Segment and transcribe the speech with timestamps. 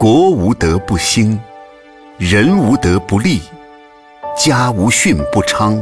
[0.00, 1.38] 国无德不兴，
[2.16, 3.38] 人无德不立，
[4.34, 5.78] 家无训不昌。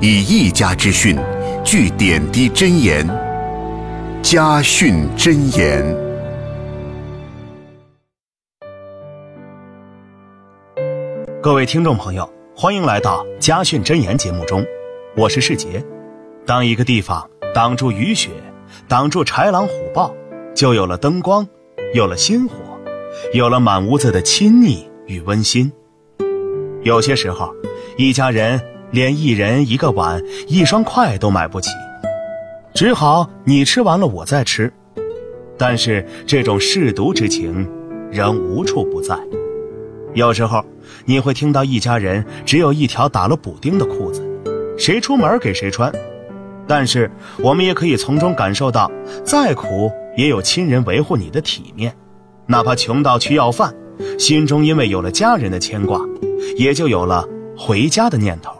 [0.00, 1.16] 以一家之训，
[1.62, 3.06] 聚点滴真言。
[4.22, 5.84] 家训真言。
[11.40, 14.66] 各位听众朋友，欢迎来到《家训真言》节目中，
[15.16, 15.80] 我是世杰。
[16.44, 18.30] 当一个地方挡住雨雪，
[18.88, 20.12] 挡住豺狼虎豹，
[20.56, 21.46] 就有了灯光，
[21.94, 22.56] 有了星火。
[23.32, 25.70] 有了满屋子的亲昵与温馨，
[26.82, 27.54] 有些时候，
[27.96, 31.70] 一家人连一人一个碗、一双筷都买不起，
[32.74, 34.72] 只好你吃完了我再吃。
[35.58, 37.68] 但是这种舐犊之情
[38.10, 39.16] 仍无处不在。
[40.14, 40.64] 有时候
[41.04, 44.22] 你会听到一家人只有一条打了补丁的裤子，
[44.76, 45.92] 谁出门给谁穿。
[46.66, 48.90] 但是我们也可以从中感受到，
[49.24, 51.94] 再苦也有亲人维护你的体面。
[52.46, 53.74] 哪怕穷到去要饭，
[54.18, 56.00] 心中因为有了家人的牵挂，
[56.56, 57.26] 也就有了
[57.56, 58.52] 回家的念头。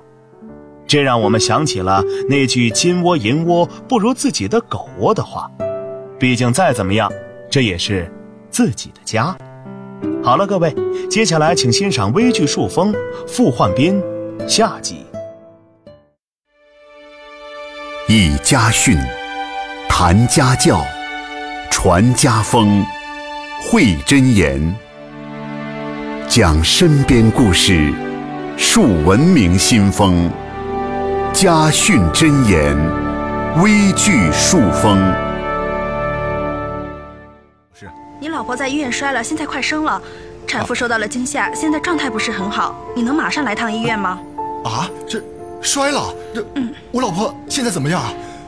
[0.86, 5.50] 这让我们想起了那句“金窝银窝不如自己的狗窝”的话。
[6.18, 7.10] 毕竟再怎么样，
[7.50, 8.10] 这也是
[8.50, 9.36] 自己的家。
[10.22, 10.74] 好了，各位，
[11.10, 12.92] 接下来请欣赏微剧《树风》
[13.26, 14.02] 傅焕斌
[14.46, 15.04] 下集。
[18.08, 18.96] 以家训，
[19.88, 20.80] 谈家教，
[21.70, 22.84] 传家风。
[23.64, 24.74] 会真言，
[26.28, 27.92] 讲身边故事，
[28.56, 30.28] 树文明新风，
[31.32, 32.76] 家训真言，
[33.62, 34.98] 微剧树风。
[37.72, 37.88] 是，
[38.20, 40.02] 你老婆在医院摔了，现在快生了，
[40.46, 44.18] 产妇受到了惊吓，现在状态不是很好，你能马上来趟医院吗？
[44.64, 45.22] 啊，这
[45.62, 48.02] 摔了，这，嗯，我老婆现在怎么样？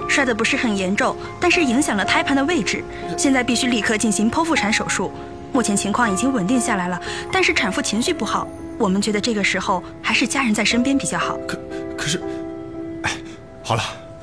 [0.08, 2.84] 摔得不是很严重，但是影响了胎盘的位置，
[3.16, 5.10] 现在必须立刻进行剖腹产手术。
[5.52, 8.46] 目前情况已经稳定下来了，但是产妇情绪不好，
[8.78, 11.36] 我们觉得这个时候还是家人在身边比较好。
[11.46, 11.58] 可
[11.96, 12.20] 可是，
[13.02, 13.12] 哎，
[13.62, 13.82] 好了，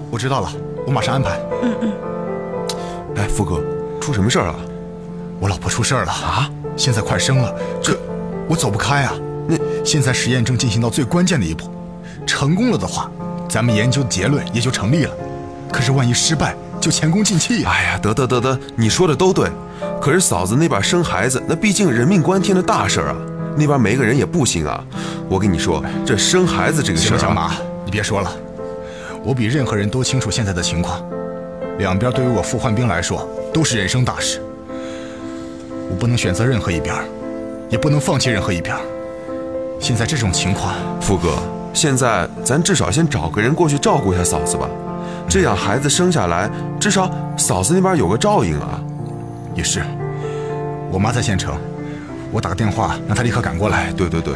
[0.09, 0.51] 我知道了，
[0.85, 1.39] 我马上安排。
[1.63, 1.94] 嗯嗯。
[3.17, 3.61] 哎，富哥，
[4.00, 4.55] 出什么事儿了？
[5.39, 6.50] 我老婆出事儿了啊！
[6.78, 7.97] 现在快生了，这
[8.47, 9.13] 我走不开啊。
[9.47, 11.67] 那现在实验正进行到最关键的一步，
[12.28, 13.09] 成功了的话，
[13.50, 15.16] 咱们研究的结论也就成立了。
[15.71, 17.71] 可是万一失败，就前功尽弃呀！
[17.71, 19.49] 哎呀，得得得得，你说的都对。
[20.01, 23.15] 可是嫂子那边生孩子，那毕竟人命关天的大事啊，
[23.55, 24.83] 那边没个人也不行啊。
[25.29, 27.53] 我跟你说，这生孩子这个事儿，小马，
[27.85, 28.31] 你别说了，
[29.23, 31.01] 我比任何人都清楚现在的情况。
[31.77, 34.41] 两边对于我傅焕兵来说都是人生大事，
[35.89, 36.95] 我不能选择任何一边，
[37.69, 38.75] 也不能放弃任何一边。
[39.79, 41.37] 现在这种情况，傅哥，
[41.73, 44.69] 现在咱至少先找个人过去照顾一下嫂子吧。
[45.31, 48.81] 这样孩子生下来，至少嫂子那边有个照应啊。
[49.55, 49.81] 也是，
[50.91, 51.55] 我妈在县城，
[52.33, 53.93] 我打个电话让她立刻赶过来。
[53.93, 54.35] 对对对，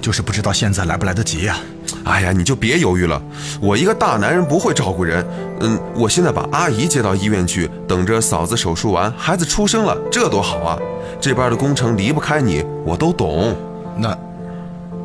[0.00, 1.56] 就是不知道现在来不来得及呀。
[2.04, 3.20] 哎呀，你就别犹豫了，
[3.60, 5.26] 我一个大男人不会照顾人。
[5.58, 10.78] 嗯，我现在把阿姨接到医院去，等着嫂子手术完，孩子出生了，这多好啊！
[11.20, 13.56] 这边的工程离不开你，我都懂。
[13.96, 14.16] 那，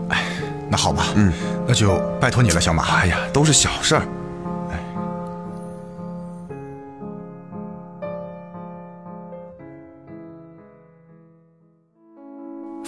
[0.09, 0.25] 哎，
[0.69, 1.33] 那好吧，嗯，
[1.67, 2.83] 那就拜托你了，小马。
[2.97, 4.03] 哎呀，都是小事儿。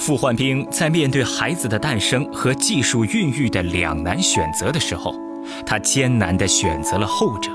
[0.07, 5.13] 傅焕兵在面对孩子的诞生和技术孕育的两难选择的时候，
[5.65, 7.51] 他艰难地选择了后者。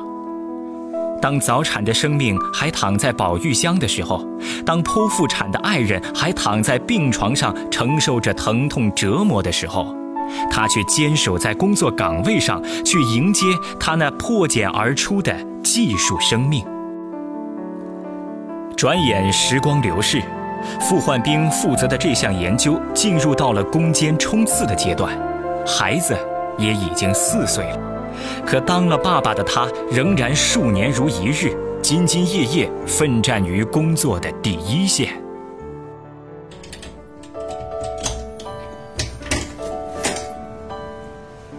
[1.18, 4.22] 当早产的生命还躺在保育箱的时候，
[4.66, 9.86] 当剖腹产的爱人还躺在病床上承受着疼痛折磨的时候，
[10.50, 13.46] 他却坚守在工作岗位上，去迎接
[13.80, 16.62] 他那破茧而出的技术生命。
[18.76, 20.20] 转眼时光流逝。
[20.80, 25.16] 傅焕兵负责的这项研究进入到了攻坚冲刺的阶段，
[25.66, 26.16] 孩子
[26.58, 27.78] 也已经四岁了。
[28.46, 35.20] 可当了爸爸的他，仍然数年如一日，兢兢业业奋战于工作的第一线。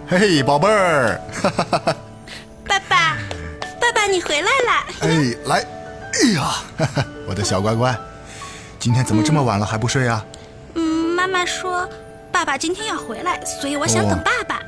[0.08, 1.20] 嘿嘿，宝贝儿，
[2.68, 3.18] 爸爸，
[3.82, 4.86] 爸爸，你回来了。
[5.02, 5.66] 哎，来，
[6.14, 7.98] 哎呀， 我的小乖乖。
[8.84, 10.26] 今天怎么这么晚了还不睡啊？
[10.74, 10.84] 嗯，
[11.16, 11.88] 妈妈说
[12.34, 14.60] 爸爸今天要回来，所以我想等爸爸。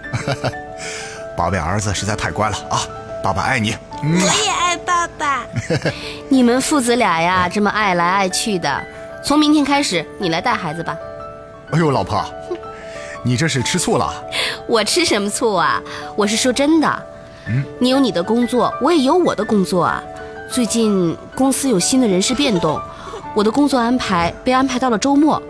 [1.35, 2.79] 宝贝儿子实在太乖了啊！
[3.21, 5.45] 爸爸爱你，我也爱爸爸。
[6.31, 8.81] 你们父子俩呀，这么爱来爱去的，
[9.21, 10.97] 从明天开始你来带孩子吧。
[11.71, 12.23] 哎呦，老婆，
[13.21, 14.13] 你这是吃醋了？
[14.65, 15.81] 我吃什么醋啊？
[16.15, 17.03] 我是说真的。
[17.49, 20.01] 嗯，你有你的工作，我也有我的工作啊。
[20.49, 22.79] 最近公司有新的人事变动。
[23.35, 25.41] 我的工作安排被安排到了周末。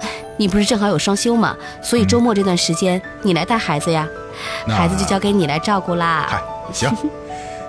[0.00, 0.08] 哎，
[0.38, 1.54] 你不是正好有双休吗？
[1.82, 4.08] 所以周末这段时间你来带孩子呀，
[4.66, 6.26] 那孩子就交给你来照顾啦。
[6.28, 6.42] 嗨，
[6.72, 6.90] 行，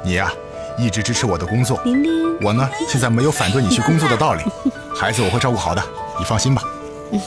[0.03, 0.31] 你呀、
[0.77, 4.43] 一直支持我的工作，玲玲，我呢现在没有反对你去工作的道理，
[4.97, 5.83] 孩子我会照顾好的，
[6.17, 6.61] 你放心吧。
[7.11, 7.21] 嗯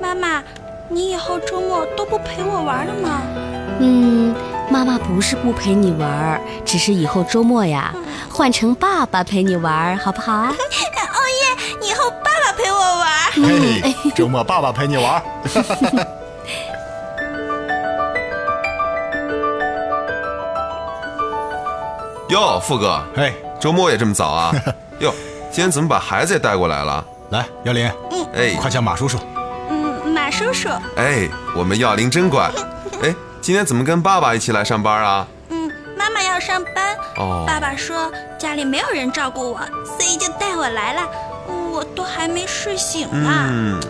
[0.00, 0.42] 妈妈，
[0.88, 3.22] 你以后周末都不陪我玩了吗？
[3.80, 4.34] 嗯，
[4.72, 7.92] 妈妈不是不陪你玩儿，只是以后周末呀，
[8.30, 10.48] 换成爸爸陪你玩儿，好不好啊？
[11.12, 11.54] 哦耶，
[11.86, 13.06] 以后爸爸陪我玩。
[13.34, 15.22] 嘿，周末爸爸陪你玩。
[22.30, 24.54] 哟，富哥，嘿，周末也这么早啊？
[25.00, 25.12] 哟，
[25.50, 27.04] 今天怎么把孩子也带过来了？
[27.28, 27.86] 来，耀林，
[28.34, 29.18] 哎，快叫马叔叔。
[29.68, 32.50] 嗯，马叔叔，哎，我们耀林真乖。
[33.42, 35.26] 哎，今天怎么跟爸爸一起来上班啊？
[35.48, 35.68] 嗯，
[35.98, 38.08] 妈妈要上班，哦，爸爸说
[38.38, 41.02] 家里没有人照顾我，所以就带我来了。
[41.48, 43.30] 我都还没睡醒呢。
[43.50, 43.80] 嗯，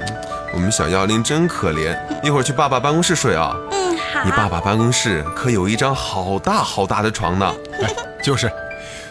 [0.55, 3.55] 我们小耀林真可怜，一会儿去爸爸办公室睡啊。
[3.73, 4.25] 嗯，好。
[4.25, 7.55] 你爸爸办公室可有一张好大好大的床呢。
[7.83, 8.51] 哎，就是，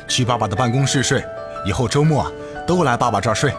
[0.07, 1.23] 去爸爸的办公室睡，
[1.67, 2.31] 以后周末啊
[2.65, 3.53] 都来爸爸这儿睡。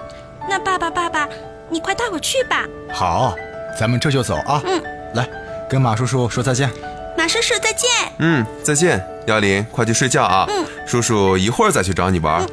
[0.48, 1.28] 那爸爸，爸爸，
[1.68, 2.64] 你快带我去吧。
[2.92, 3.36] 好，
[3.78, 4.60] 咱们这就走啊。
[4.64, 4.82] 嗯，
[5.14, 5.28] 来，
[5.72, 6.68] 跟马叔叔说再见。
[7.16, 7.88] 马叔叔，再见。
[8.18, 10.44] 嗯，再见，幺林，快去睡觉啊。
[10.50, 12.42] 嗯，叔叔一会儿再去找你玩。
[12.42, 12.48] 好。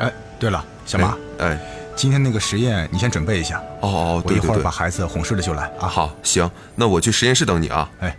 [0.00, 1.56] 哎，对了，小马，哎，
[1.94, 5.86] 今天那个实验你先准备一下，哦哦，我一会儿对对对把孩子哄睡了就来啊。
[5.86, 7.88] 好，行，那我去实验室等你啊。
[8.00, 8.16] 哎，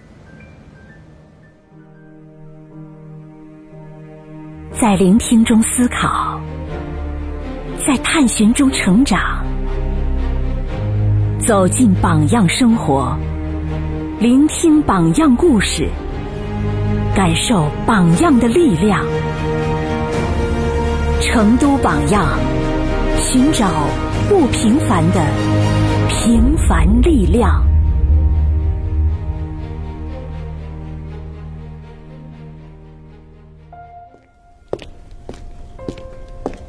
[4.81, 6.39] 在聆听中思考，
[7.85, 9.45] 在探寻中成长，
[11.45, 13.17] 走进榜样生活，
[14.19, 15.89] 聆听榜样故事，
[17.13, 19.05] 感受榜样的力量。
[21.21, 22.39] 成都榜样，
[23.17, 23.69] 寻找
[24.29, 25.25] 不平凡的
[26.07, 27.61] 平凡力量。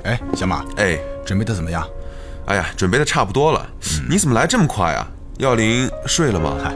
[0.03, 1.87] 哎，小马，哎，准备的怎么样？
[2.47, 3.65] 哎呀，准备的差不多了。
[4.09, 5.07] 你怎么来这么快啊？
[5.39, 6.57] 耀林睡了吗？
[6.63, 6.75] 嗨，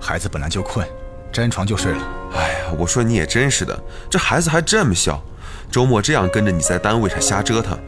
[0.00, 0.86] 孩子本来就困，
[1.32, 2.02] 沾床就睡了。
[2.34, 5.22] 哎呀，我说你也真是的，这孩子还这么小，
[5.70, 7.78] 周末这样跟着你在单位上瞎折腾。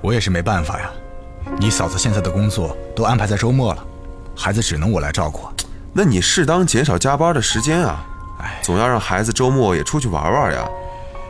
[0.00, 0.90] 我也是没办法呀，
[1.58, 3.84] 你嫂子现在的工作都安排在周末了，
[4.36, 5.48] 孩子只能我来照顾。
[5.92, 8.06] 那你适当减少加班的时间啊，
[8.40, 10.66] 哎，总要让孩子周末也出去玩玩呀。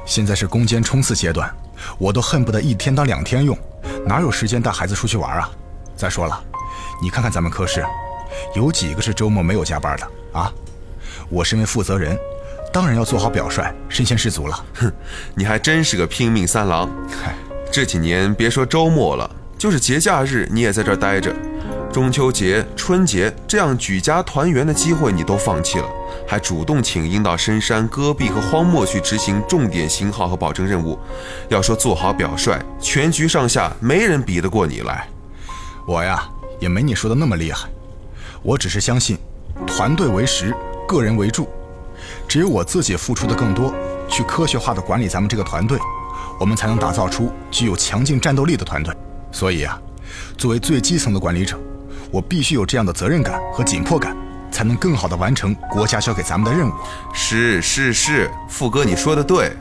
[0.05, 1.50] 现在是攻坚冲刺阶段，
[1.99, 3.56] 我都恨不得一天当两天用，
[4.05, 5.49] 哪有时间带孩子出去玩啊？
[5.96, 6.43] 再说了，
[7.02, 7.84] 你看看咱们科室，
[8.55, 10.53] 有几个是周末没有加班的啊？
[11.29, 12.19] 我身为负责人，
[12.73, 14.65] 当然要做好表率，身先士卒了。
[14.75, 14.93] 哼，
[15.35, 16.91] 你还真是个拼命三郎。
[17.23, 17.35] 嗨，
[17.71, 21.35] 这几年别说周末了，就是节假日你也在这儿待着，
[21.93, 25.88] 中秋节、春节这样举家团圆的机会你都放弃了，
[26.27, 30.99] 还主动请缨到深山、戈壁和荒漠去执行重点型号和保证任务。
[31.49, 35.09] 要说做好表率，全局上下没人比得过你来。
[35.87, 36.29] 我呀
[36.59, 37.69] 也没你说的那么厉害，
[38.42, 39.19] 我只是相信，
[39.66, 40.54] 团队为实，
[40.88, 41.48] 个人为助。
[42.26, 43.75] 只有我自己付出的更多，
[44.08, 45.78] 去科学化的管理咱们这个团队，
[46.38, 48.94] 我们才能打造出具有强劲战斗力的团队。
[49.31, 49.79] 所以啊，
[50.38, 51.58] 作为最基层的管理者，
[52.10, 54.17] 我必须有这样的责任感和紧迫感，
[54.50, 56.72] 才能更好的完成国家交给咱们的任务。
[57.12, 59.53] 是是是，富哥你说的对，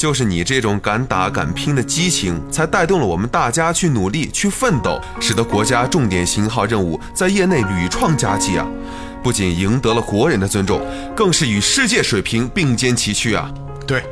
[0.00, 8.66] 就是你这种敢打敢拼的激情，才带动了我们大家去努力去奋斗，使得国家重点型号任务在业内屡创佳绩啊！
[9.22, 10.80] 不仅赢得了国人的尊重，
[11.14, 13.52] 更是与世界水平并肩齐驱啊！
[13.86, 14.02] 对，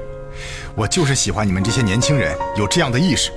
[0.75, 3.31] 我就是喜欢你们这些年轻人有这样的意识。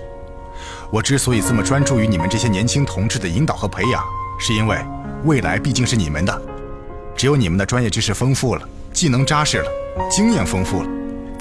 [0.92, 4.04] 我之所以这么专注于你们这些年轻同志的引导和培养，
[4.38, 4.78] 是因为
[5.24, 6.42] 未来毕竟是你们的。
[7.16, 9.72] 只有你们的专业知识丰富了，技能扎实了，
[10.10, 10.90] 经验丰富了，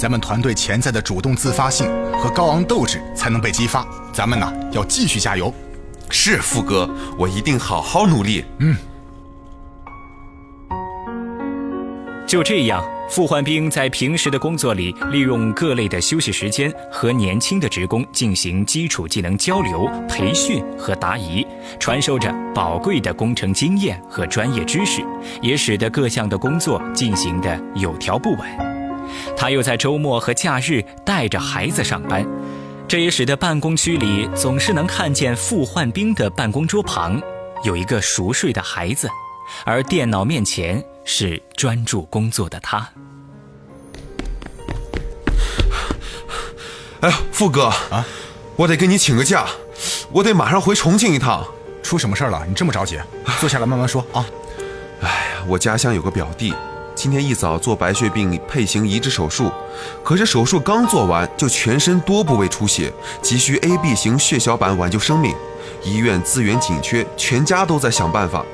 [0.01, 1.87] 咱们团队潜在的主动自发性
[2.19, 3.87] 和高昂斗志才能被激发。
[4.15, 5.53] 咱们呢，要继续加油。
[6.09, 6.89] 是富哥，
[7.19, 8.43] 我一定好好努力。
[8.61, 8.75] 嗯。
[12.27, 21.47] 就这样，傅焕兵在平时的工作里，利用各类的休息时间和年轻的职工进行基础技能交流、培训和答疑，
[21.79, 25.03] 传授着宝贵的工程经验和专业知识，
[25.43, 28.70] 也使得各项的工作进行的有条不紊。
[29.37, 32.27] 他又在周末和假日带着孩子上班，
[32.89, 37.21] 这也使得办公区里总是能看见傅焕兵的办公桌旁
[37.65, 39.09] 有一个熟睡的孩子，
[39.65, 40.85] 而电脑面前。
[41.03, 42.89] 是专注工作的他。
[47.01, 48.07] 哎呀，富哥啊，
[48.55, 49.47] 我得跟你请个假，
[50.13, 51.45] 我得马上回重庆一趟。
[51.83, 52.45] 出什么事儿了？
[52.47, 53.01] 你这么着急？
[53.41, 54.25] 坐下来慢慢说啊。
[55.01, 56.55] 哎呀，我家乡有个表弟，
[57.03, 59.51] 今天一早做白血病配型移植手术，
[60.05, 62.93] 可是手术刚做完就全身多部位出血，
[63.23, 65.35] 急需 AB 型血小板挽救生命。
[65.83, 68.45] 医院资源紧缺，全家都在想办法。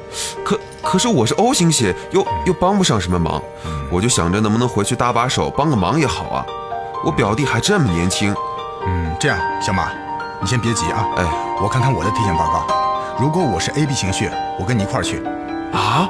[0.45, 3.43] 可可是我是 O 型血，又又帮不上什么忙。
[3.91, 6.47] 我就想着能不能回去搭把手，帮个忙也好啊。
[7.05, 8.33] 我表弟还这么年轻。
[8.87, 9.91] 嗯，这样，小马，
[10.41, 11.05] 你先别急啊。
[11.17, 11.25] 哎，
[11.61, 12.65] 我看看我的体检报告。
[13.19, 15.21] 如果我是 AB 型血，我跟你一块儿去。
[15.73, 16.09] 啊？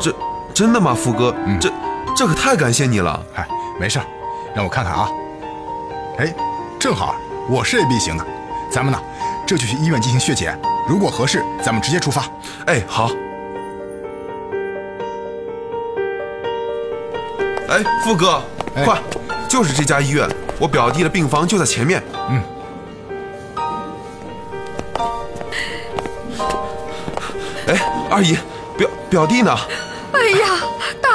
[0.00, 0.12] 这
[0.54, 1.34] 真的吗，富哥？
[1.46, 1.68] 嗯这
[2.16, 3.20] 这可太感谢你了。
[3.34, 3.44] 嗨，
[3.80, 4.04] 没事儿，
[4.54, 5.08] 让我看看啊。
[6.18, 6.32] 哎，
[6.78, 7.16] 正好
[7.50, 8.24] 我是 AB 型的，
[8.70, 9.00] 咱们呢
[9.44, 10.56] 这就去医院进行血检，
[10.88, 12.22] 如果合适，咱们直接出发。
[12.66, 13.10] 哎，好。
[17.68, 18.40] 哎，富哥，
[18.76, 18.96] 哎快，
[19.48, 20.28] 就是这家医院，
[20.60, 22.00] 我表弟的病房就在前面。
[22.30, 22.42] 嗯。
[27.66, 27.74] 哎，
[28.08, 28.38] 二姨，
[28.78, 29.52] 表表弟呢？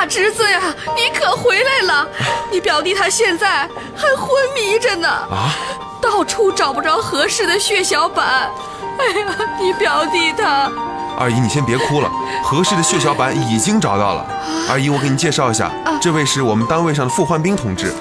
[0.10, 0.60] 侄子呀，
[0.96, 2.08] 你可回来了！
[2.52, 5.54] 你表弟他现在还昏迷着呢，啊？
[6.02, 8.50] 到处找不着合适的血小板。
[8.98, 10.72] 哎呀，你表弟他……
[11.18, 12.10] 二姨，你先别哭了，
[12.44, 14.26] 合适的血小板已经找到了。
[14.70, 17.94] 二姨，我给你介绍一下，这位是我们单位上的傅焕兵同志。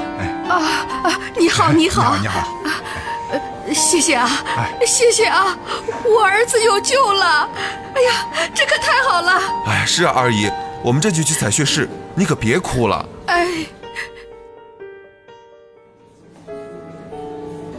[0.49, 0.57] 啊
[1.05, 1.13] 啊！
[1.37, 2.49] 你好，你好，你好。
[3.75, 5.55] 谢谢啊，哎谢谢啊，
[6.05, 7.47] 我儿子有救了！
[7.95, 9.39] 哎呀，这可太好了！
[9.67, 10.51] 哎，是啊，二姨，
[10.83, 13.09] 我们这就去采血室，你可别哭了。
[13.27, 13.47] 哎，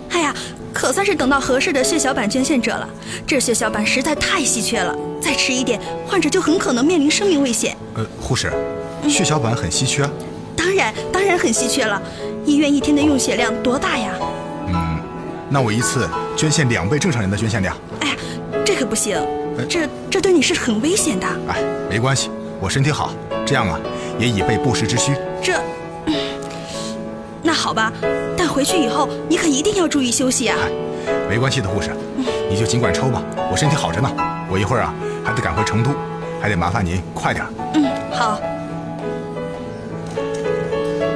[0.09, 0.33] 哎呀，
[0.73, 2.87] 可算是等到合适的血小板捐献者了。
[3.25, 7.75] 这血小板实在太稀缺了，再迟一点，患者就很可能面临生命危险。
[7.95, 8.51] 呃，护士，
[9.07, 10.07] 血小板很稀缺。
[10.55, 12.01] 当然，当然很稀缺了。
[12.45, 14.13] 医院一天的用血量多大呀？
[14.67, 14.99] 嗯，
[15.49, 17.75] 那我一次捐献两倍正常人的捐献量。
[18.01, 18.15] 哎呀，
[18.65, 19.17] 这可不行，
[19.69, 21.27] 这这对你是很危险的。
[21.47, 22.29] 哎，没关系，
[22.59, 23.11] 我身体好，
[23.45, 23.79] 这样啊
[24.19, 25.15] 也以备不时之需。
[25.41, 25.57] 这，
[26.05, 26.13] 嗯
[27.41, 27.91] 那好吧，
[28.37, 30.57] 但回去以后你可一定要注意休息啊。
[31.29, 31.91] 没关系的，护士，
[32.49, 34.11] 你就尽管抽吧，我身体好着呢。
[34.51, 35.91] 我一会儿啊还得赶回成都，
[36.41, 37.45] 还得麻烦您快点。
[37.75, 38.39] 嗯，好。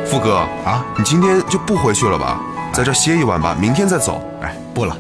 [0.06, 2.40] 富哥啊，你今天就不回去了吧？
[2.72, 4.22] 在这歇一晚吧，明天再走。
[4.42, 4.96] 哎，不了，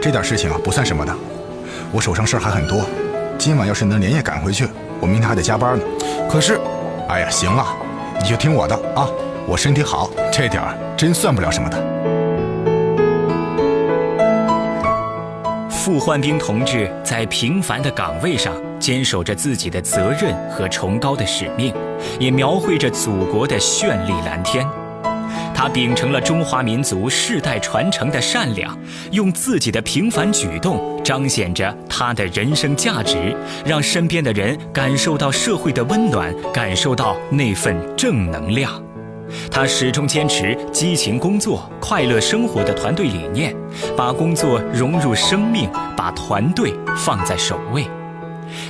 [0.00, 1.14] 这点事情啊不算什么的，
[1.90, 2.84] 我手上事儿还很多。
[3.38, 4.68] 今晚要是能连夜赶回去，
[5.02, 5.84] 我明天还得加班呢。
[6.30, 6.60] 可是，
[7.08, 7.66] 哎呀，行了，
[8.22, 9.08] 你就听我的啊，
[9.48, 11.76] 我身体好，这点儿真算不了什么的。
[15.68, 21.74] 傅焕兵同志在平凡的岗位上坚守着自己的责任和崇高的使命，
[22.20, 24.64] 也描绘着祖国的绚丽蓝天。
[25.52, 28.78] 他秉承了中华民族世代传承的善良，
[29.10, 38.82] 用自己的平凡举动彰显着他的人生价值，让身边的人感受到社会的温暖，感受到那份正能量。
[39.50, 43.54] 他始终坚持激情工作、快乐生活的团队理念，
[43.96, 47.86] 把工作融入生命，把团队放在首位。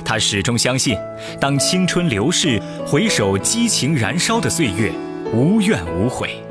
[0.05, 0.97] 他始终相信，
[1.39, 4.91] 当青春流逝，回首激情燃烧的岁月，
[5.33, 6.41] 无怨无悔，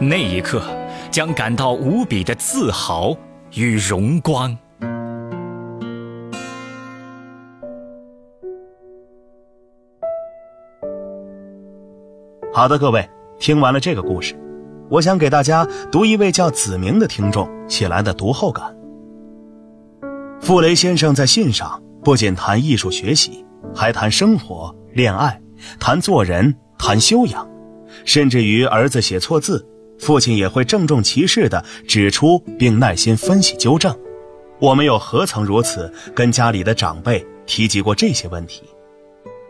[0.00, 0.62] 那一刻
[1.10, 3.14] 将感到无比的自豪
[3.54, 4.56] 与荣光。
[12.52, 14.34] 好的，各位，听完了这个故事，
[14.88, 18.76] 我想给大家读一位叫子明的听众写来的读后感。
[20.40, 25.40] 傅雷先生在信上不仅谈艺术学习，还谈生活、恋爱，
[25.78, 27.48] 谈做人，谈修养，
[28.04, 29.64] 甚至于儿子写错字，
[30.00, 33.96] 父亲也会郑重其事地指出并耐心分析纠正。
[34.58, 38.64] 我们又何曾如此跟家里的长辈提及过这些问题？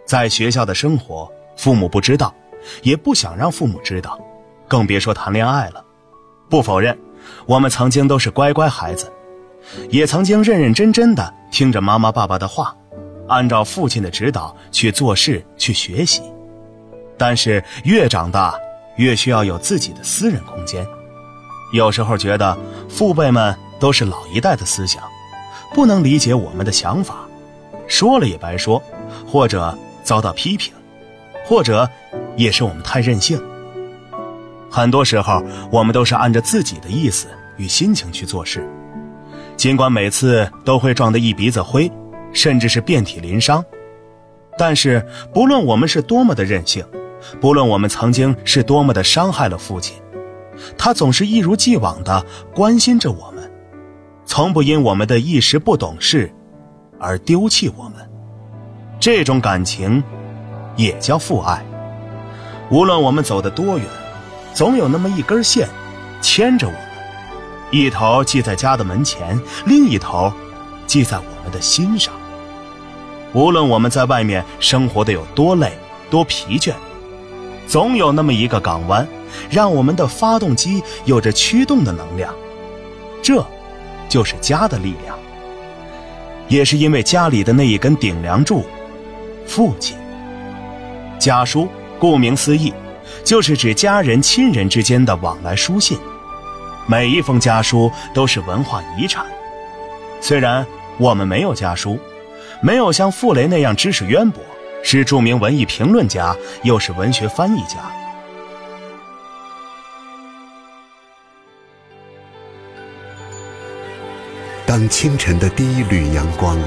[0.04, 1.26] 在学校的生活，
[1.57, 2.35] 父母不知道。
[2.83, 4.19] 也不想让父母知道，
[4.69, 5.85] 更别说谈恋爱了。
[6.49, 6.97] 不否认，
[7.47, 9.12] 我们曾经都是乖乖孩子，
[9.88, 12.75] 也曾经认认真真的听着妈妈爸爸的话，
[13.29, 16.23] 按照父亲的指导去做事去学习。
[17.17, 18.59] 但是越长大，
[18.97, 20.87] 越需要有自己的私人空间。
[21.73, 25.02] 有时候觉得父辈们都是老一代的思想，
[25.73, 27.29] 不能理解我们的想法，
[27.87, 28.83] 说了也白说，
[29.26, 30.73] 或者遭到批评。
[31.47, 31.88] 或者，
[32.37, 33.41] 也是我们太任性。
[34.71, 38.69] 很多时候，我们都是按着自己的意思与心情去做事，
[39.57, 41.91] 尽管每次都会撞得一鼻子灰，
[42.33, 43.65] 甚至是遍体鳞伤。
[44.57, 46.85] 但是，不论我们是多么的任性，
[47.41, 49.97] 不论我们曾经是多么的伤害了父亲，
[50.79, 53.51] 他总是一如既往的关心着我们。
[54.25, 56.33] 从不因我们的一时不懂事
[57.01, 57.95] 而丢弃我们。
[59.01, 60.01] 这种感情
[60.77, 61.65] 也叫父爱。
[62.71, 63.87] 无论我们走得多远，
[64.55, 65.69] 总有那么一根线
[66.23, 66.81] 牵着我们，
[67.71, 70.33] 一头系在家的门前，另一头
[70.87, 72.15] 系在我们的心上。
[73.33, 75.73] 无论我们在外面生活的有多累、
[76.11, 76.73] 多疲倦，
[77.67, 79.07] 总有那么一个港湾，
[79.50, 82.33] 让我们的发动机有着驱动的能量。
[83.23, 83.45] 这，
[84.09, 85.17] 就是家的力量。
[86.49, 88.65] 也是因为家里的那一根顶梁柱——
[89.47, 89.97] 父亲。
[91.17, 91.69] 家书，
[92.00, 92.75] 顾名思义，
[93.23, 95.97] 就是指家人、亲人之间的往来书信。
[96.87, 99.25] 每一封家书都是文化遗产。
[100.21, 100.66] 虽然
[100.99, 101.97] 我们没有家书。
[102.62, 104.42] 没有像傅雷那样知识渊博，
[104.83, 107.78] 是著名文艺评论家，又是文学翻译家。
[114.66, 116.59] 当清晨的第一缕阳光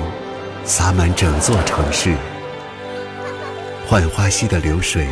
[0.65, 2.15] 洒满整座城市，
[3.93, 5.07] 浣花溪的流水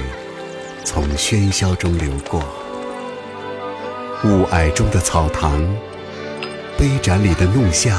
[0.83, 2.43] 从喧嚣中流过，
[4.23, 5.61] 雾霭中的草堂，
[6.79, 7.95] 杯盏里的弄巷。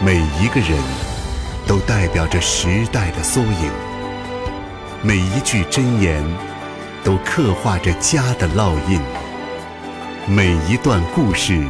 [0.00, 0.82] 每一个人
[1.64, 3.70] 都代表着时代的缩影，
[5.00, 6.20] 每一句箴言
[7.04, 9.00] 都刻画着家的烙印，
[10.26, 11.64] 每一段故事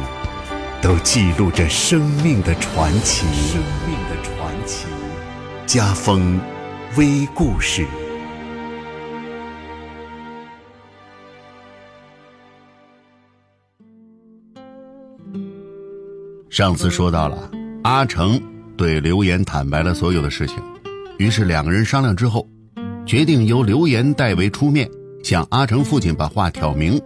[0.81, 3.27] 都记录着生命的传奇。
[3.51, 4.87] 生命的传奇，
[5.69, 6.39] 家风
[6.97, 7.85] 微故事。
[16.49, 17.51] 上次说到了。
[17.83, 18.41] 阿成
[18.75, 20.57] 对刘岩坦白了所有的事情，
[21.19, 22.49] 于是两个人商量之后，
[23.05, 24.89] 决定由刘岩代为出面
[25.23, 26.99] 向阿成父亲把话挑明。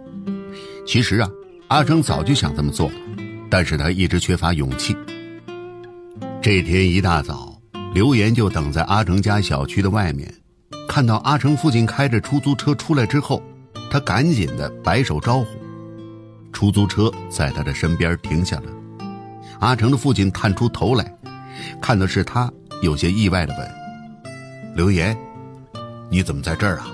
[0.86, 1.28] 其实啊，
[1.68, 2.90] 阿成早就想这么做，
[3.50, 4.96] 但是他一直缺乏勇气。
[6.40, 7.53] 这天一大早，
[7.94, 10.28] 刘岩就等在阿成家小区的外面，
[10.88, 13.40] 看到阿成父亲开着出租车出来之后，
[13.88, 15.46] 他赶紧的摆手招呼，
[16.52, 18.64] 出租车在他的身边停下了。
[19.60, 21.16] 阿成的父亲探出头来，
[21.80, 22.52] 看的是他，
[22.82, 23.70] 有些意外的问
[24.74, 25.16] ：“刘岩，
[26.10, 26.92] 你怎么在这儿啊？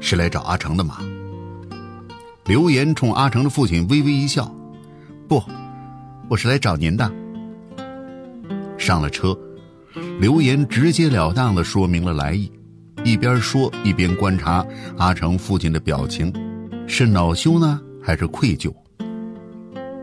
[0.00, 0.98] 是来找阿成的吗？”
[2.44, 4.52] 刘岩冲阿成的父亲微微一笑
[5.28, 5.40] ：“不，
[6.28, 7.08] 我是来找您的。”
[8.76, 9.38] 上了车，
[10.20, 12.50] 刘岩直截了当的说明了来意，
[13.04, 16.32] 一边说一边观察阿成父亲的表情，
[16.88, 18.74] 是恼羞呢，还是愧疚？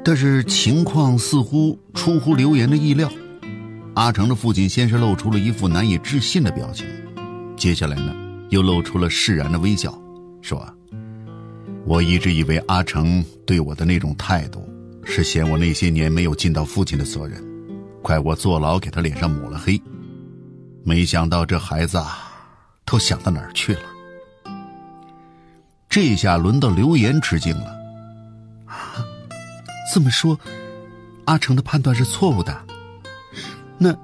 [0.06, 3.12] 但是情况似乎出乎刘岩的意料，
[3.96, 6.88] 阿成的父亲先是露出了一副难以置信的表情，
[7.58, 8.16] 接下来呢，
[8.52, 10.02] 又露出了释然的微笑，
[10.42, 10.66] 说
[11.86, 14.66] ：“我一直以为阿成对我的那种态度，
[15.04, 17.44] 是嫌我那些年没有尽到父亲的责任，
[18.02, 19.78] 怪我坐牢给他脸上抹了黑。
[20.88, 22.32] 没想到这孩子啊，
[22.86, 23.82] 都想到哪儿去了？
[25.90, 27.76] 这下轮到刘岩吃惊了。”
[28.70, 29.04] 啊
[29.92, 30.40] 这么说，
[31.26, 32.56] 阿成的判断是错误的。
[33.80, 33.96] 那，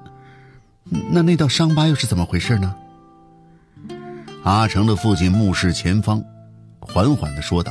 [1.12, 2.74] 那那道伤疤又是怎么回事呢？
[4.42, 6.20] 阿成的父亲目视前方，
[6.80, 7.70] 缓缓的说道：“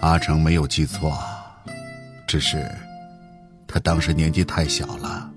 [0.00, 1.18] 阿成没有记错，
[2.28, 2.70] 只是
[3.66, 5.28] 他当时年纪太小了，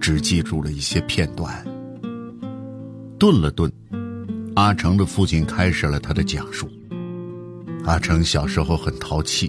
[0.00, 1.52] 只记住了一些片段。”
[3.22, 3.70] 顿了顿，
[4.56, 6.68] 阿成的父亲开始了他的讲述。
[7.84, 9.48] 阿成小时候很淘气。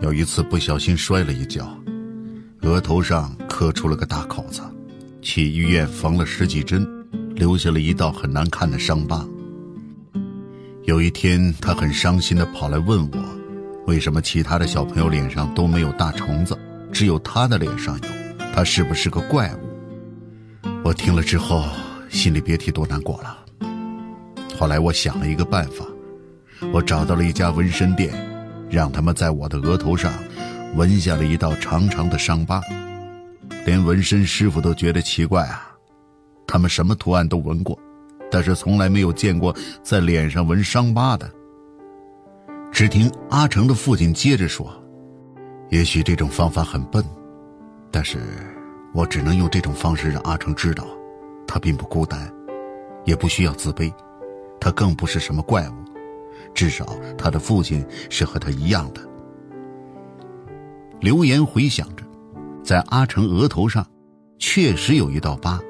[0.00, 1.76] 有一次不小心摔了一跤，
[2.62, 4.62] 额头上磕出了个大口子，
[5.20, 6.86] 去医院缝了十几针，
[7.34, 9.26] 留下了一道很难看的伤疤。
[10.84, 13.18] 有一天，他很伤心的跑来问我，
[13.88, 16.56] 为什么其他的小朋友脸上都没有大虫子，
[16.92, 18.08] 只有他的脸上有？
[18.54, 20.68] 他是不是个怪物？
[20.84, 21.66] 我听了之后，
[22.14, 23.38] 心里别提多难过了。
[24.58, 25.84] 后来我想了一个办法，
[26.72, 28.14] 我找到了一家纹身店。
[28.70, 30.12] 让他们在我的额头上
[30.74, 32.60] 纹下了一道长长的伤疤，
[33.64, 35.70] 连纹身师傅都觉得奇怪啊。
[36.44, 37.78] 他们什么图案都纹过，
[38.32, 41.30] 但是从来没有见过在脸上纹伤疤的。
[42.72, 44.72] 只听阿成的父亲接着说
[45.70, 47.04] ：“也许这种方法很笨，
[47.92, 48.18] 但是
[48.92, 50.84] 我只能用这种方式让阿成知道，
[51.46, 52.32] 他并不孤单，
[53.04, 53.92] 也不需要自卑，
[54.60, 55.74] 他更不是什么怪物。”
[56.54, 59.00] 至少他的父亲是和他一样的。
[61.00, 62.04] 刘岩回想着，
[62.62, 63.84] 在阿成额头上，
[64.38, 65.60] 确实有一道疤，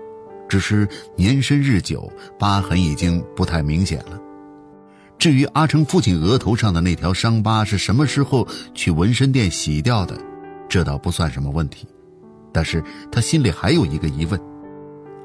[0.47, 4.21] 只是年深日久，疤痕已经不太明显了。
[5.17, 10.19] 至于阿成父亲额头上的那条伤疤是什么时候去纹身店洗掉的，
[10.69, 11.87] 这倒不算什么问题。
[12.53, 14.39] 但是他心里还有一个疑问：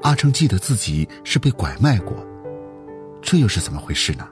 [0.02, 2.16] 阿成记得自己是被拐卖过，
[3.20, 4.26] 这又是怎么回事呢？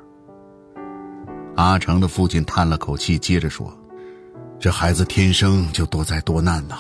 [1.56, 3.76] 阿成的父亲叹了口气，接着说
[4.58, 6.76] ：“这孩子天生就多灾多难呐，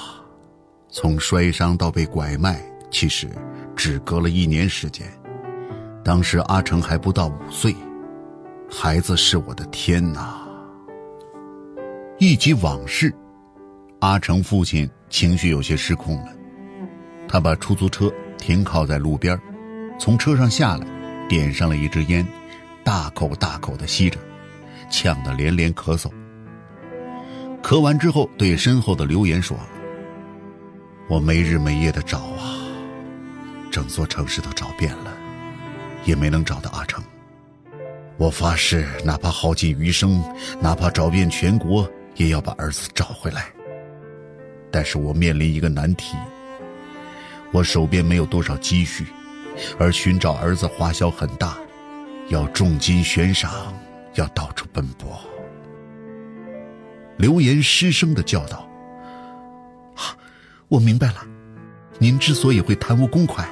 [0.88, 3.28] 从摔伤到被拐卖，其实
[3.76, 5.06] 只隔了一年时间。
[6.02, 7.74] 当时阿成还不到五岁，
[8.70, 10.46] 孩子是我的天呐！”
[12.18, 13.14] 一及往事，
[14.00, 14.88] 阿成父亲。
[15.10, 16.32] 情绪有些失控了，
[17.26, 19.38] 他把出租车停靠在路边，
[19.98, 20.86] 从车上下来，
[21.28, 22.26] 点上了一支烟，
[22.82, 24.18] 大口大口的吸着，
[24.90, 26.10] 呛得连连咳嗽。
[27.62, 29.58] 咳完之后，对身后的刘岩说
[31.10, 32.56] ：“我没日没夜的找啊，
[33.70, 35.12] 整座城市都找遍了，
[36.04, 37.02] 也没能找到阿成。
[38.16, 40.22] 我发誓，哪怕耗尽余生，
[40.60, 43.46] 哪怕找遍全国，也要把儿子找回来。”
[44.70, 46.16] 但是我面临一个难题，
[47.52, 49.06] 我手边没有多少积蓄，
[49.78, 51.56] 而寻找儿子花销很大，
[52.28, 53.50] 要重金悬赏，
[54.14, 55.18] 要到处奔波。
[57.16, 58.68] 刘岩失声的叫道
[60.68, 61.26] ：“我明白了，
[61.98, 63.48] 您之所以会贪污公款，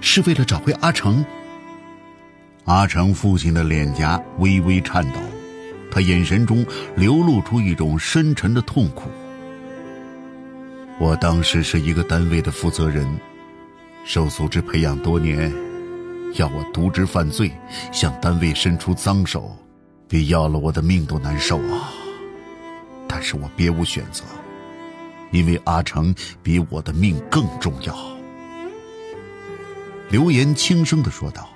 [0.00, 1.24] 是为了找回阿成。”
[2.64, 5.20] 阿成父亲的脸颊微微颤抖，
[5.90, 6.64] 他眼神中
[6.96, 9.10] 流露出一种深沉的痛苦。
[11.00, 13.08] 我当时是一个单位的负责人，
[14.04, 15.50] 受组织培养多年，
[16.34, 17.50] 要我渎职犯罪，
[17.90, 19.56] 向单位伸出脏手，
[20.06, 21.90] 比要了我的命都难受啊！
[23.08, 24.24] 但是我别无选择，
[25.30, 27.96] 因为阿成比我的命更重要。
[30.10, 31.48] 刘岩轻声的说道：“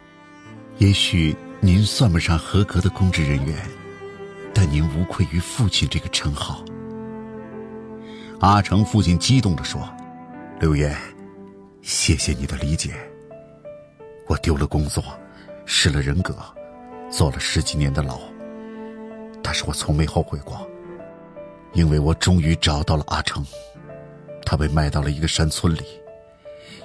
[0.78, 3.54] 也许您算不上合格的公职人员，
[4.54, 6.64] 但您无愧于父亲这个称号。”
[8.40, 9.88] 阿成父亲激动地说
[10.60, 10.94] ：“刘岩，
[11.82, 12.92] 谢谢你的理解。
[14.26, 15.02] 我丢了工作，
[15.64, 16.34] 失了人格，
[17.10, 18.18] 坐了十几年的牢。
[19.42, 20.68] 但是我从没后悔过，
[21.72, 23.44] 因为我终于找到了阿成。
[24.44, 25.82] 他被卖到了一个山村里，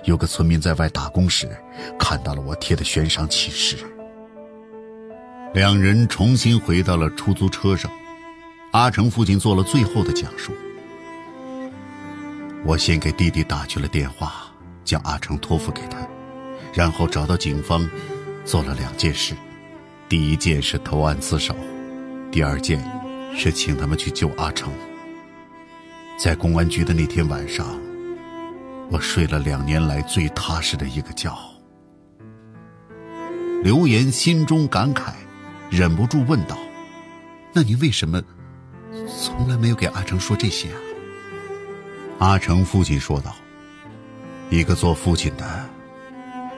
[0.06, 1.50] 有个村民在外打工时，
[1.98, 3.76] 看到了我贴的悬赏启事。
[5.54, 7.92] 两人重新回到了出租车上，
[8.72, 10.54] 阿成父亲做了最后的讲述。”
[12.66, 14.34] 我先给弟弟打去了电话，
[14.84, 15.98] 将阿成托付给他，
[16.74, 17.90] 然后找到警方，
[18.44, 19.34] 做了两件事：
[20.08, 21.56] 第一件是投案自首，
[22.32, 22.84] 第二件
[23.36, 24.72] 是请他们去救阿成。
[26.18, 27.66] 在公安局的那天晚上，
[28.92, 31.34] 我睡了两年来最踏实的一个觉。
[33.64, 35.14] 刘岩心中感慨，
[35.70, 36.58] 忍不住问道
[37.54, 38.22] ：“那你为什么
[39.08, 40.80] 从来没有给阿成说这些啊？”
[42.20, 43.34] 阿成父亲说道
[44.52, 45.46] ：“一个做父亲的，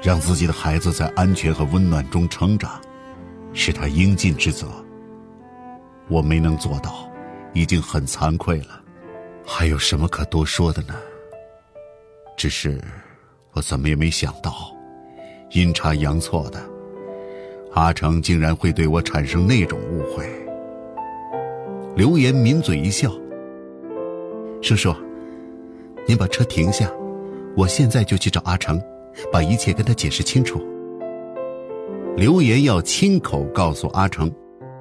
[0.02, 2.82] 让自己的孩子在安全和温暖中成长，
[3.54, 4.68] 是他应尽之责。
[6.08, 7.08] 我没能做到，
[7.54, 8.82] 已经很惭愧了，
[9.46, 10.96] 还有什么可多说的呢？
[12.36, 12.82] 只是，
[13.54, 14.76] 我怎么也没想到，
[15.52, 16.60] 阴差阳错的，
[17.74, 20.28] 阿成竟然会对我产生那种误会。”
[21.96, 23.12] 刘岩抿嘴一笑
[24.64, 24.92] ：“叔叔。”
[26.08, 26.92] 您把车停下，
[27.56, 28.82] 我现在就去找阿成，
[29.32, 30.62] 把一切跟他解释清楚。
[32.18, 34.30] 刘岩要亲口告诉阿成，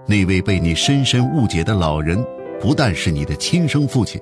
[0.07, 2.25] 那位被你深深误解的老人，
[2.59, 4.21] 不但是你的亲生父亲，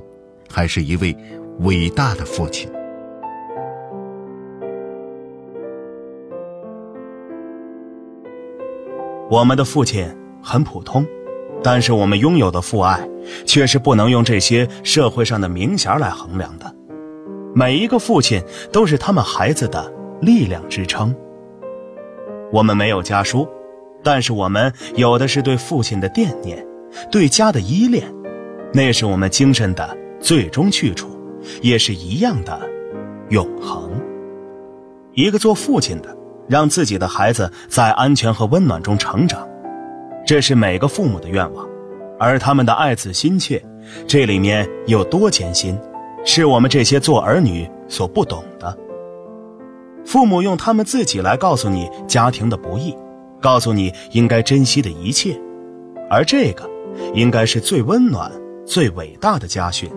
[0.50, 1.16] 还是一位
[1.60, 2.70] 伟大的父亲。
[9.30, 10.06] 我们的父亲
[10.42, 11.06] 很普通，
[11.62, 13.00] 但是我们拥有的父爱，
[13.46, 16.74] 却是不能用这些社会上的名衔来衡量的。
[17.58, 18.40] 每一个父亲
[18.70, 21.12] 都是他们孩子的力量支撑。
[22.52, 23.48] 我们没有家书，
[24.00, 26.64] 但是我们有的是对父亲的惦念，
[27.10, 28.04] 对家的依恋，
[28.72, 31.08] 那是我们精神的最终去处，
[31.60, 32.60] 也是一样的
[33.30, 33.90] 永恒。
[35.14, 36.16] 一个做父亲的，
[36.46, 39.44] 让自己的孩子在安全和温暖中成长，
[40.24, 41.68] 这是每个父母的愿望，
[42.20, 43.60] 而他们的爱子心切，
[44.06, 45.76] 这里面有多艰辛？
[46.24, 48.76] 是我们这些做儿女所不懂的。
[50.04, 52.96] 父母用他们自己来告诉你家庭的不易，
[53.40, 55.38] 告诉你应该珍惜的一切，
[56.08, 56.68] 而这个，
[57.14, 58.30] 应该是最温暖、
[58.64, 59.90] 最伟大的家训。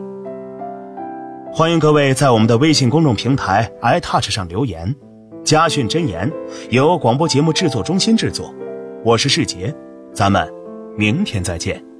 [1.54, 4.94] 欢迎各位在我们的微信公众平台 iTouch 上留言。
[5.44, 6.32] 家训真言
[6.70, 8.54] 由广播节目制作中心制作，
[9.04, 9.74] 我是世杰，
[10.14, 10.48] 咱们
[10.96, 11.91] 明天再见。